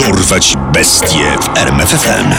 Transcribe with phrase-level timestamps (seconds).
[0.00, 2.32] Dorwać bestie w RMFFM.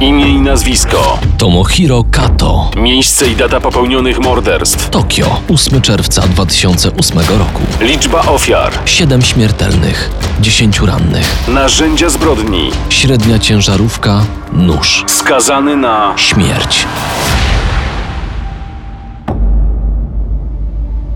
[0.00, 1.18] Imię i nazwisko.
[1.38, 2.70] Tomohiro Kato.
[2.76, 4.90] Miejsce i data popełnionych morderstw.
[4.90, 7.62] Tokio, 8 czerwca 2008 roku.
[7.80, 8.72] Liczba ofiar.
[8.84, 11.36] 7 śmiertelnych, 10 rannych.
[11.48, 12.70] Narzędzia zbrodni.
[12.88, 15.04] Średnia ciężarówka, nóż.
[15.06, 16.86] Skazany na Śmierć.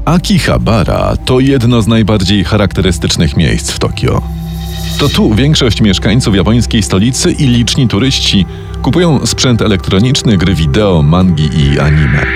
[0.04, 4.22] Akihabara to jedno z najbardziej charakterystycznych miejsc w Tokio.
[4.98, 8.46] To tu większość mieszkańców japońskiej stolicy i liczni turyści
[8.82, 12.26] kupują sprzęt elektroniczny, gry wideo, mangi i anime.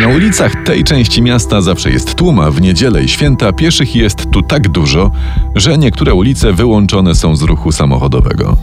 [0.00, 4.30] Na ulicach tej części miasta zawsze jest tłum, a w niedzielę i święta pieszych jest
[4.30, 5.10] tu tak dużo,
[5.54, 8.56] że niektóre ulice wyłączone są z ruchu samochodowego.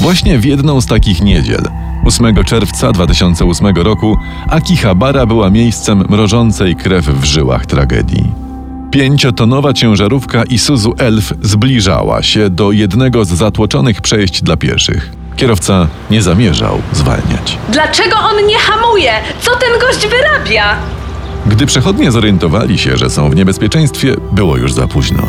[0.00, 1.62] Właśnie w jedną z takich niedziel,
[2.04, 4.16] 8 czerwca 2008 roku,
[4.48, 8.51] Akihabara była miejscem mrożącej krew w żyłach tragedii.
[8.92, 15.12] Pięciotonowa ciężarówka Isuzu Elf zbliżała się do jednego z zatłoczonych przejść dla pieszych.
[15.36, 17.58] Kierowca nie zamierzał zwalniać.
[17.68, 19.12] Dlaczego on nie hamuje?
[19.40, 20.76] Co ten gość wyrabia?
[21.46, 25.22] Gdy przechodnie zorientowali się, że są w niebezpieczeństwie, było już za późno.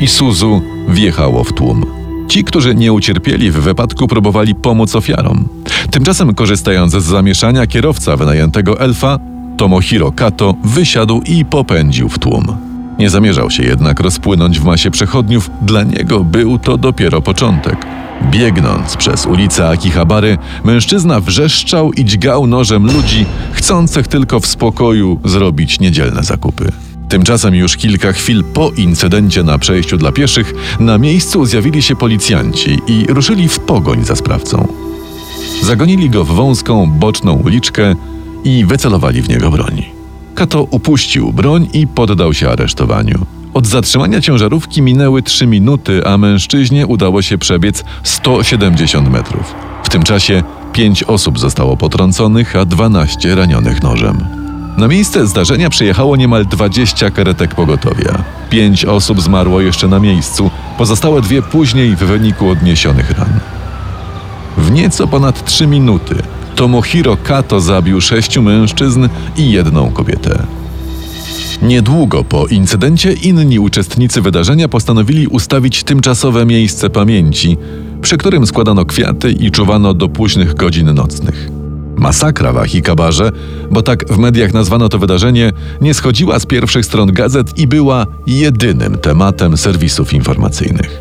[0.00, 1.86] Isuzu wjechało w tłum.
[2.28, 5.48] Ci, którzy nie ucierpieli w wypadku, próbowali pomóc ofiarom.
[5.90, 9.18] Tymczasem, korzystając z zamieszania, kierowca wynajętego elfa,
[9.56, 12.71] Tomohiro Kato, wysiadł i popędził w tłum.
[13.02, 17.86] Nie zamierzał się jednak rozpłynąć w masie przechodniów, dla niego był to dopiero początek.
[18.30, 25.80] Biegnąc przez ulicę Akihabary, mężczyzna wrzeszczał i dźgał nożem ludzi, chcących tylko w spokoju zrobić
[25.80, 26.72] niedzielne zakupy.
[27.08, 32.78] Tymczasem już kilka chwil po incydencie na przejściu dla pieszych na miejscu zjawili się policjanci
[32.86, 34.68] i ruszyli w pogoń za sprawcą.
[35.62, 37.94] Zagonili go w wąską, boczną uliczkę
[38.44, 39.91] i wycelowali w niego broń.
[40.34, 43.26] Kato upuścił broń i poddał się aresztowaniu.
[43.54, 49.54] Od zatrzymania ciężarówki minęły 3 minuty, a mężczyźnie udało się przebiec 170 metrów.
[49.84, 54.26] W tym czasie 5 osób zostało potrąconych, a 12 ranionych nożem.
[54.76, 58.24] Na miejsce zdarzenia przyjechało niemal 20 karetek pogotowia.
[58.50, 63.40] 5 osób zmarło jeszcze na miejscu, pozostałe dwie później w wyniku odniesionych ran.
[64.58, 66.14] W nieco ponad 3 minuty
[66.56, 70.46] Tomohiro Kato zabił sześciu mężczyzn i jedną kobietę.
[71.62, 77.56] Niedługo po incydencie inni uczestnicy wydarzenia postanowili ustawić tymczasowe miejsce pamięci,
[78.02, 81.48] przy którym składano kwiaty i czuwano do późnych godzin nocnych.
[81.96, 83.32] Masakra w Achikabarze,
[83.70, 88.06] bo tak w mediach nazwano to wydarzenie, nie schodziła z pierwszych stron gazet i była
[88.26, 91.00] jedynym tematem serwisów informacyjnych.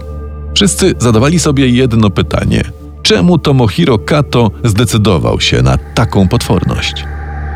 [0.54, 2.64] Wszyscy zadawali sobie jedno pytanie:
[3.04, 7.06] czemu Tomohiro Kato zdecydował się na taką potworność?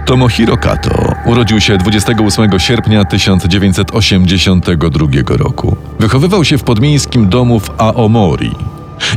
[0.06, 5.08] Tomohiro Kato urodził się 28 sierpnia 1982
[5.38, 5.76] roku.
[6.00, 8.52] Wychowywał się w podmiejskim domu w Aomori.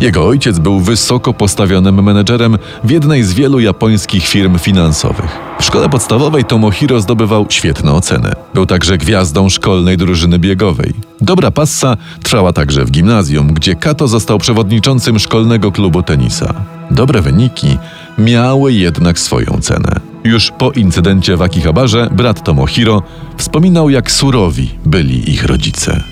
[0.00, 5.38] Jego ojciec był wysoko postawionym menedżerem w jednej z wielu japońskich firm finansowych.
[5.60, 8.32] W szkole podstawowej Tomohiro zdobywał świetne oceny.
[8.54, 10.92] Był także gwiazdą szkolnej drużyny biegowej.
[11.20, 16.54] Dobra passa trwała także w gimnazjum, gdzie Kato został przewodniczącym szkolnego klubu tenisa.
[16.90, 17.78] Dobre wyniki
[18.18, 19.92] miały jednak swoją cenę.
[20.24, 23.02] Już po incydencie w Akihabarze brat Tomohiro
[23.36, 26.02] wspominał, jak surowi byli ich rodzice.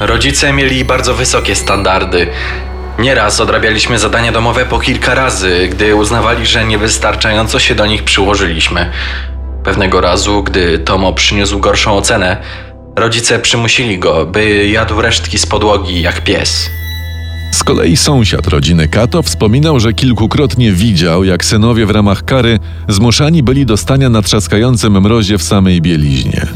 [0.00, 2.26] Rodzice mieli bardzo wysokie standardy.
[3.00, 8.90] Nieraz odrabialiśmy zadania domowe po kilka razy, gdy uznawali, że niewystarczająco się do nich przyłożyliśmy.
[9.64, 12.36] Pewnego razu, gdy Tomo przyniósł gorszą ocenę,
[12.96, 16.70] rodzice przymusili go, by jadł resztki z podłogi jak pies.
[17.52, 22.58] Z kolei sąsiad rodziny Kato wspominał, że kilkukrotnie widział, jak synowie w ramach kary
[22.88, 26.46] zmuszani byli do stania na trzaskającym mrozie w samej bieliźnie.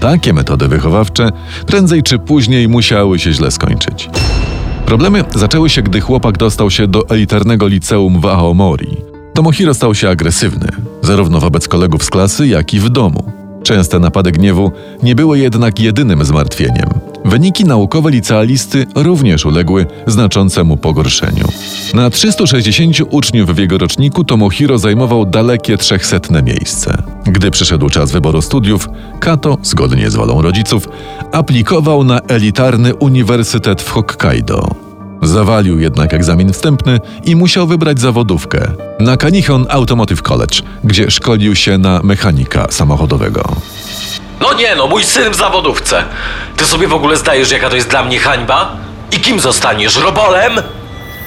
[0.00, 1.30] Takie metody wychowawcze
[1.66, 4.08] prędzej czy później musiały się źle skończyć.
[4.86, 8.96] Problemy zaczęły się, gdy chłopak dostał się do elitarnego liceum w Aomori.
[9.34, 10.68] Tomohiro stał się agresywny,
[11.02, 13.32] zarówno wobec kolegów z klasy, jak i w domu.
[13.62, 14.72] Częste napady gniewu
[15.02, 17.13] nie były jednak jedynym zmartwieniem.
[17.24, 21.48] Wyniki naukowe licealisty również uległy znaczącemu pogorszeniu.
[21.94, 27.02] Na 360 uczniów w jego roczniku Tomohiro zajmował dalekie 300 miejsce.
[27.26, 28.88] Gdy przyszedł czas wyboru studiów,
[29.20, 30.88] Kato, zgodnie z wolą rodziców,
[31.32, 34.68] aplikował na elitarny uniwersytet w Hokkaido.
[35.22, 38.70] Zawalił jednak egzamin wstępny i musiał wybrać zawodówkę
[39.00, 43.56] na Kanihon Automotive College, gdzie szkolił się na mechanika samochodowego.
[44.40, 46.04] No nie no, mój syn w zawodówce.
[46.56, 48.76] Ty sobie w ogóle zdajesz, jaka to jest dla mnie hańba?
[49.12, 49.96] I kim zostaniesz?
[49.96, 50.52] Robolem?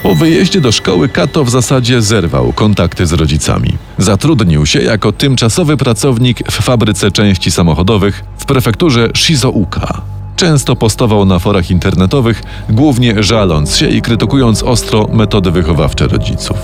[0.04, 3.78] Po wyjeździe do szkoły Kato w zasadzie zerwał kontakty z rodzicami.
[3.98, 10.02] Zatrudnił się jako tymczasowy pracownik w fabryce części samochodowych w prefekturze Shizouka.
[10.36, 16.58] Często postował na forach internetowych, głównie żaląc się i krytykując ostro metody wychowawcze rodziców.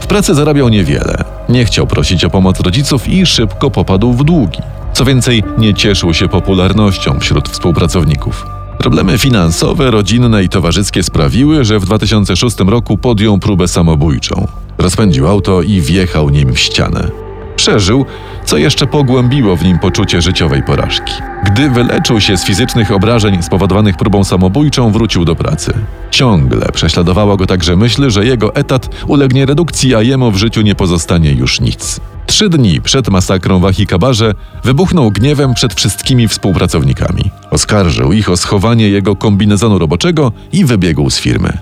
[0.00, 4.58] W pracy zarabiał niewiele, nie chciał prosić o pomoc rodziców i szybko popadł w długi.
[4.94, 8.46] Co więcej, nie cieszył się popularnością wśród współpracowników.
[8.78, 14.46] Problemy finansowe, rodzinne i towarzyskie sprawiły, że w 2006 roku podjął próbę samobójczą.
[14.78, 17.23] Rozpędził auto i wjechał nim w ścianę.
[17.64, 18.06] Przeżył,
[18.44, 21.12] co jeszcze pogłębiło w nim poczucie życiowej porażki.
[21.44, 25.74] Gdy wyleczył się z fizycznych obrażeń spowodowanych próbą samobójczą, wrócił do pracy.
[26.10, 30.74] Ciągle prześladowała go także myśl, że jego etat ulegnie redukcji, a jemu w życiu nie
[30.74, 32.00] pozostanie już nic.
[32.26, 34.34] Trzy dni przed masakrą w Achikabarze
[34.64, 37.30] wybuchnął gniewem przed wszystkimi współpracownikami.
[37.50, 41.58] Oskarżył ich o schowanie jego kombinezonu roboczego i wybiegł z firmy.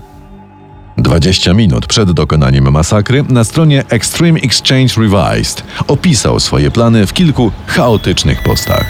[1.03, 7.51] 20 minut przed dokonaniem masakry na stronie Extreme Exchange Revised opisał swoje plany w kilku
[7.67, 8.85] chaotycznych postach.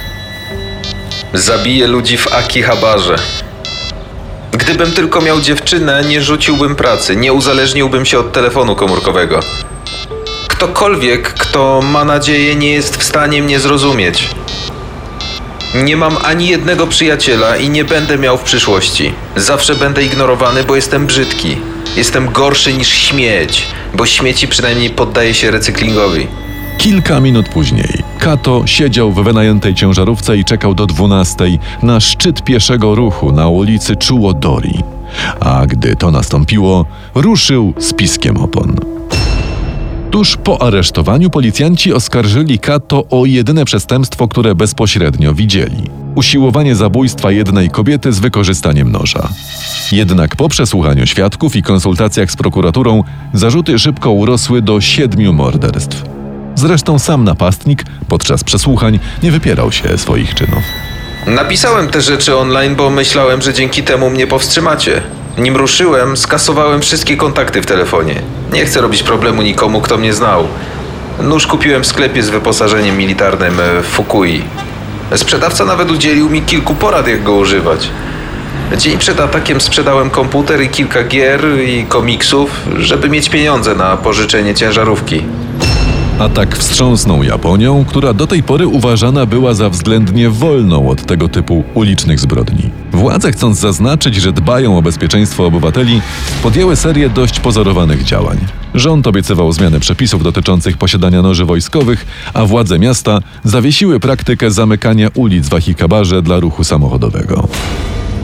[1.33, 3.15] Zabiję ludzi w Akihabarze.
[4.51, 9.39] Gdybym tylko miał dziewczynę, nie rzuciłbym pracy, nie uzależniłbym się od telefonu komórkowego.
[10.47, 14.29] Ktokolwiek, kto ma nadzieję, nie jest w stanie mnie zrozumieć.
[15.75, 19.13] Nie mam ani jednego przyjaciela i nie będę miał w przyszłości.
[19.35, 21.72] Zawsze będę ignorowany, bo jestem brzydki.
[21.97, 26.27] Jestem gorszy niż śmieć, bo śmieci przynajmniej poddaje się recyklingowi.
[26.77, 31.45] Kilka minut później Kato siedział w wynajętej ciężarówce i czekał do 12
[31.83, 34.79] na szczyt pieszego ruchu na ulicy Chuodori.
[35.39, 36.85] A gdy to nastąpiło,
[37.15, 38.75] ruszył z piskiem opon.
[40.11, 47.69] Tuż po aresztowaniu policjanci oskarżyli Kato o jedyne przestępstwo, które bezpośrednio widzieli usiłowanie zabójstwa jednej
[47.69, 49.29] kobiety z wykorzystaniem noża.
[49.91, 56.03] Jednak po przesłuchaniu świadków i konsultacjach z prokuraturą zarzuty szybko urosły do siedmiu morderstw.
[56.55, 60.63] Zresztą sam napastnik podczas przesłuchań nie wypierał się swoich czynów.
[61.27, 65.01] Napisałem te rzeczy online, bo myślałem, że dzięki temu mnie powstrzymacie.
[65.37, 68.21] Nim ruszyłem, skasowałem wszystkie kontakty w telefonie.
[68.53, 70.47] Nie chcę robić problemu nikomu, kto mnie znał.
[71.21, 74.41] Nóż kupiłem w sklepie z wyposażeniem militarnym w Fukui.
[75.15, 77.89] Sprzedawca nawet udzielił mi kilku porad, jak go używać.
[78.77, 84.55] Dzień przed atakiem sprzedałem komputer i kilka gier i komiksów, żeby mieć pieniądze na pożyczenie
[84.55, 85.23] ciężarówki.
[86.19, 91.63] Atak wstrząsnął Japonią, która do tej pory uważana była za względnie wolną od tego typu
[91.73, 92.69] ulicznych zbrodni.
[92.91, 96.01] Władze, chcąc zaznaczyć, że dbają o bezpieczeństwo obywateli,
[96.43, 98.37] podjęły serię dość pozorowanych działań.
[98.73, 105.49] Rząd obiecywał zmianę przepisów dotyczących posiadania noży wojskowych, a władze miasta zawiesiły praktykę zamykania ulic
[105.49, 107.47] w Achikabarze dla ruchu samochodowego.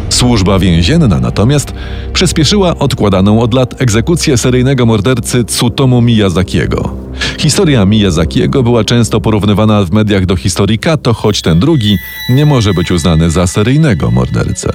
[0.09, 1.73] Służba więzienna natomiast
[2.13, 7.08] przyspieszyła odkładaną od lat egzekucję seryjnego mordercy Tsutomu Miyazakiego.
[7.37, 11.97] Historia Miyazakiego była często porównywana w mediach do historii Kato, choć ten drugi
[12.29, 14.69] nie może być uznany za seryjnego mordercę.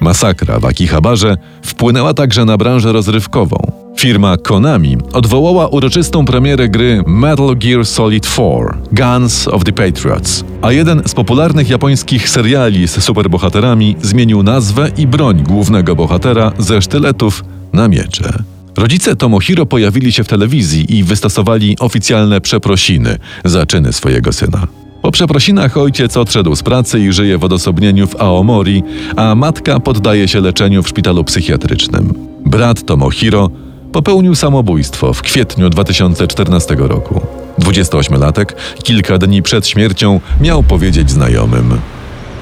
[0.00, 3.56] Masakra w Akihabarze wpłynęła także na branżę rozrywkową.
[3.98, 8.46] Firma Konami odwołała uroczystą premierę gry Metal Gear Solid 4
[8.92, 15.06] Guns of the Patriots, a jeden z popularnych japońskich seriali z superbohaterami zmienił nazwę i
[15.06, 18.49] broń głównego bohatera ze sztyletów na miecze.
[18.76, 24.66] Rodzice Tomohiro pojawili się w telewizji i wystosowali oficjalne przeprosiny za czyny swojego syna.
[25.02, 28.82] Po przeprosinach ojciec odszedł z pracy i żyje w odosobnieniu w Aomori,
[29.16, 32.14] a matka poddaje się leczeniu w szpitalu psychiatrycznym.
[32.46, 33.50] Brat Tomohiro
[33.92, 37.20] popełnił samobójstwo w kwietniu 2014 roku.
[37.58, 41.78] 28-latek kilka dni przed śmiercią miał powiedzieć znajomym: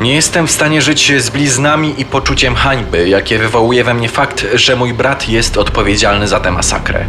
[0.00, 4.46] Nie jestem w stanie żyć z bliznami i poczuciem hańby, jakie wywołuje we mnie fakt,
[4.54, 7.04] że mój brat jest odpowiedzialny za tę masakrę.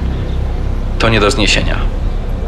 [1.00, 1.79] To nie do zniesienia.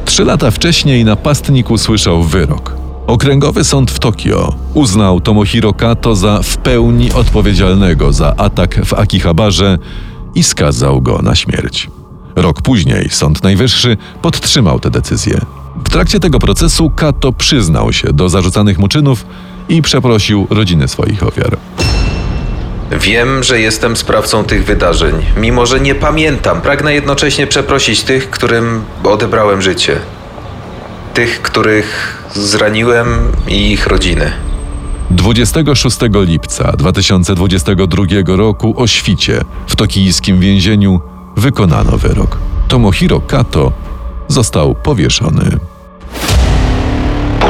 [0.05, 2.75] Trzy lata wcześniej napastnik usłyszał wyrok.
[3.07, 9.77] Okręgowy sąd w Tokio uznał Tomohiro Kato za w pełni odpowiedzialnego za atak w Akihabarze
[10.35, 11.89] i skazał go na śmierć.
[12.35, 15.41] Rok później Sąd Najwyższy podtrzymał tę decyzję.
[15.85, 19.25] W trakcie tego procesu Kato przyznał się do zarzucanych mu czynów
[19.71, 21.57] i przeprosił rodziny swoich ofiar.
[22.91, 25.15] Wiem, że jestem sprawcą tych wydarzeń.
[25.37, 29.99] Mimo, że nie pamiętam, pragnę jednocześnie przeprosić tych, którym odebrałem życie.
[31.13, 33.07] Tych, których zraniłem
[33.47, 34.31] i ich rodziny.
[35.11, 41.01] 26 lipca 2022 roku o świcie w tokijskim więzieniu
[41.37, 42.37] wykonano wyrok.
[42.67, 43.71] Tomohiro Kato
[44.27, 45.70] został powieszony.